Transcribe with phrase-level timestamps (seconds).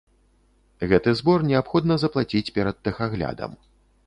[0.93, 3.51] Гэты збор неабходна заплаціць перад тэхаглядам.